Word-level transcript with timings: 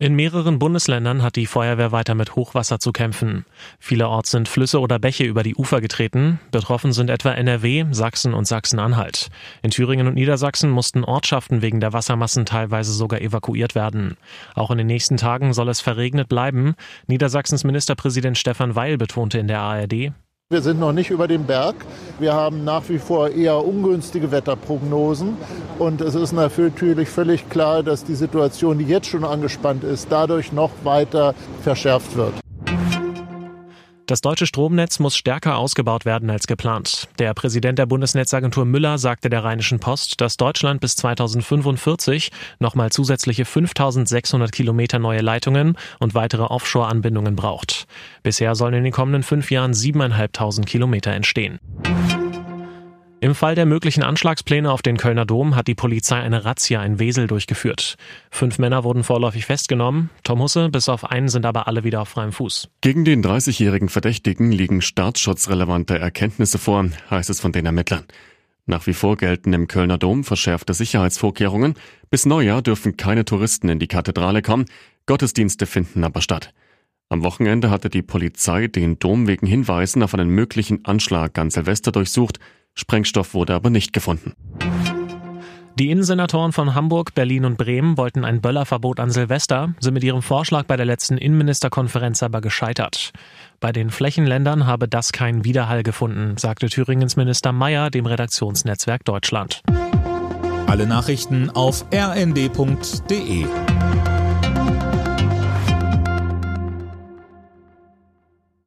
In 0.00 0.16
mehreren 0.16 0.58
Bundesländern 0.58 1.22
hat 1.22 1.36
die 1.36 1.46
Feuerwehr 1.46 1.92
weiter 1.92 2.16
mit 2.16 2.34
Hochwasser 2.34 2.80
zu 2.80 2.90
kämpfen. 2.90 3.44
Vielerorts 3.78 4.32
sind 4.32 4.48
Flüsse 4.48 4.80
oder 4.80 4.98
Bäche 4.98 5.22
über 5.22 5.44
die 5.44 5.54
Ufer 5.54 5.80
getreten. 5.80 6.40
Betroffen 6.50 6.92
sind 6.92 7.10
etwa 7.10 7.30
NRW, 7.30 7.86
Sachsen 7.92 8.34
und 8.34 8.44
Sachsen-Anhalt. 8.44 9.28
In 9.62 9.70
Thüringen 9.70 10.08
und 10.08 10.14
Niedersachsen 10.14 10.68
mussten 10.68 11.04
Ortschaften 11.04 11.62
wegen 11.62 11.78
der 11.78 11.92
Wassermassen 11.92 12.44
teilweise 12.44 12.92
sogar 12.92 13.20
evakuiert 13.20 13.76
werden. 13.76 14.16
Auch 14.56 14.72
in 14.72 14.78
den 14.78 14.88
nächsten 14.88 15.16
Tagen 15.16 15.52
soll 15.52 15.68
es 15.68 15.80
verregnet 15.80 16.28
bleiben. 16.28 16.74
Niedersachsens 17.06 17.62
Ministerpräsident 17.62 18.36
Stefan 18.36 18.74
Weil 18.74 18.98
betonte 18.98 19.38
in 19.38 19.46
der 19.46 19.60
ARD, 19.60 20.12
wir 20.54 20.62
sind 20.62 20.78
noch 20.78 20.92
nicht 20.92 21.10
über 21.10 21.26
dem 21.26 21.46
Berg. 21.46 21.74
Wir 22.20 22.32
haben 22.32 22.62
nach 22.62 22.88
wie 22.88 22.98
vor 22.98 23.28
eher 23.28 23.66
ungünstige 23.66 24.30
Wetterprognosen. 24.30 25.36
Und 25.80 26.00
es 26.00 26.14
ist 26.14 26.30
natürlich 26.32 27.08
völlig 27.08 27.48
klar, 27.50 27.82
dass 27.82 28.04
die 28.04 28.14
Situation, 28.14 28.78
die 28.78 28.84
jetzt 28.84 29.08
schon 29.08 29.24
angespannt 29.24 29.82
ist, 29.82 30.06
dadurch 30.10 30.52
noch 30.52 30.70
weiter 30.84 31.34
verschärft 31.64 32.16
wird. 32.16 32.43
Das 34.06 34.20
deutsche 34.20 34.46
Stromnetz 34.46 34.98
muss 34.98 35.16
stärker 35.16 35.56
ausgebaut 35.56 36.04
werden 36.04 36.28
als 36.28 36.46
geplant. 36.46 37.08
Der 37.18 37.32
Präsident 37.32 37.78
der 37.78 37.86
Bundesnetzagentur 37.86 38.66
Müller 38.66 38.98
sagte 38.98 39.30
der 39.30 39.44
Rheinischen 39.44 39.80
Post, 39.80 40.20
dass 40.20 40.36
Deutschland 40.36 40.82
bis 40.82 40.96
2045 40.96 42.30
nochmal 42.58 42.92
zusätzliche 42.92 43.46
5600 43.46 44.52
Kilometer 44.52 44.98
neue 44.98 45.22
Leitungen 45.22 45.78
und 46.00 46.14
weitere 46.14 46.42
Offshore-Anbindungen 46.42 47.34
braucht. 47.34 47.86
Bisher 48.22 48.54
sollen 48.54 48.74
in 48.74 48.84
den 48.84 48.92
kommenden 48.92 49.22
fünf 49.22 49.50
Jahren 49.50 49.72
7.500 49.72 50.66
Kilometer 50.66 51.12
entstehen. 51.12 51.58
Im 53.24 53.34
Fall 53.34 53.54
der 53.54 53.64
möglichen 53.64 54.02
Anschlagspläne 54.02 54.70
auf 54.70 54.82
den 54.82 54.98
Kölner 54.98 55.24
Dom 55.24 55.56
hat 55.56 55.66
die 55.66 55.74
Polizei 55.74 56.20
eine 56.20 56.44
Razzia 56.44 56.84
in 56.84 56.98
Wesel 56.98 57.26
durchgeführt. 57.26 57.96
Fünf 58.30 58.58
Männer 58.58 58.84
wurden 58.84 59.02
vorläufig 59.02 59.46
festgenommen. 59.46 60.10
Tom 60.24 60.42
Husse, 60.42 60.68
bis 60.68 60.90
auf 60.90 61.10
einen 61.10 61.28
sind 61.28 61.46
aber 61.46 61.66
alle 61.66 61.84
wieder 61.84 62.02
auf 62.02 62.10
freiem 62.10 62.32
Fuß. 62.32 62.68
Gegen 62.82 63.06
den 63.06 63.24
30-jährigen 63.24 63.88
Verdächtigen 63.88 64.52
liegen 64.52 64.82
staatsschutzrelevante 64.82 65.98
Erkenntnisse 65.98 66.58
vor, 66.58 66.84
heißt 67.08 67.30
es 67.30 67.40
von 67.40 67.52
den 67.52 67.64
Ermittlern. 67.64 68.04
Nach 68.66 68.86
wie 68.86 68.92
vor 68.92 69.16
gelten 69.16 69.54
im 69.54 69.68
Kölner 69.68 69.96
Dom 69.96 70.22
verschärfte 70.22 70.74
Sicherheitsvorkehrungen. 70.74 71.76
Bis 72.10 72.26
Neujahr 72.26 72.60
dürfen 72.60 72.98
keine 72.98 73.24
Touristen 73.24 73.70
in 73.70 73.78
die 73.78 73.88
Kathedrale 73.88 74.42
kommen. 74.42 74.66
Gottesdienste 75.06 75.64
finden 75.64 76.04
aber 76.04 76.20
statt. 76.20 76.52
Am 77.08 77.22
Wochenende 77.22 77.70
hatte 77.70 77.88
die 77.88 78.02
Polizei 78.02 78.66
den 78.66 78.98
Dom 78.98 79.26
wegen 79.26 79.46
Hinweisen 79.46 80.02
auf 80.02 80.12
einen 80.12 80.28
möglichen 80.28 80.84
Anschlag 80.84 81.38
an 81.38 81.48
Silvester 81.48 81.90
durchsucht. 81.90 82.38
Sprengstoff 82.74 83.34
wurde 83.34 83.54
aber 83.54 83.70
nicht 83.70 83.92
gefunden. 83.92 84.34
Die 85.76 85.90
Innensenatoren 85.90 86.52
von 86.52 86.76
Hamburg, 86.76 87.14
Berlin 87.16 87.44
und 87.44 87.58
Bremen 87.58 87.98
wollten 87.98 88.24
ein 88.24 88.40
Böllerverbot 88.40 89.00
an 89.00 89.10
Silvester, 89.10 89.74
sind 89.80 89.94
mit 89.94 90.04
ihrem 90.04 90.22
Vorschlag 90.22 90.66
bei 90.66 90.76
der 90.76 90.86
letzten 90.86 91.18
Innenministerkonferenz 91.18 92.22
aber 92.22 92.40
gescheitert. 92.40 93.12
Bei 93.58 93.72
den 93.72 93.90
Flächenländern 93.90 94.66
habe 94.66 94.86
das 94.86 95.10
keinen 95.10 95.44
Widerhall 95.44 95.82
gefunden, 95.82 96.36
sagte 96.36 96.68
Thüringens 96.68 97.16
Minister 97.16 97.50
Mayer 97.50 97.90
dem 97.90 98.06
Redaktionsnetzwerk 98.06 99.04
Deutschland. 99.04 99.62
Alle 100.68 100.86
Nachrichten 100.86 101.50
auf 101.50 101.84
rnd.de 101.92 103.46